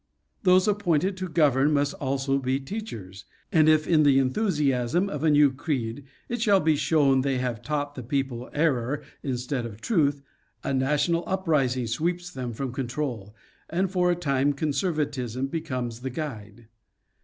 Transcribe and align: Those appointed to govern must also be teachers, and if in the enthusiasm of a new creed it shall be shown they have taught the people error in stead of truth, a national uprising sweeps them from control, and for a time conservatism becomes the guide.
Those 0.41 0.67
appointed 0.67 1.15
to 1.17 1.29
govern 1.29 1.73
must 1.73 1.93
also 1.93 2.39
be 2.39 2.59
teachers, 2.59 3.25
and 3.51 3.69
if 3.69 3.85
in 3.87 4.01
the 4.01 4.17
enthusiasm 4.17 5.07
of 5.09 5.23
a 5.23 5.29
new 5.29 5.51
creed 5.53 6.05
it 6.27 6.41
shall 6.41 6.59
be 6.59 6.75
shown 6.75 7.21
they 7.21 7.37
have 7.37 7.61
taught 7.61 7.93
the 7.93 8.01
people 8.01 8.49
error 8.51 9.03
in 9.21 9.37
stead 9.37 9.63
of 9.63 9.79
truth, 9.79 10.23
a 10.63 10.73
national 10.73 11.23
uprising 11.27 11.85
sweeps 11.85 12.31
them 12.31 12.51
from 12.51 12.71
control, 12.73 13.35
and 13.69 13.91
for 13.91 14.09
a 14.09 14.15
time 14.15 14.53
conservatism 14.53 15.45
becomes 15.45 15.99
the 15.99 16.09
guide. 16.09 16.67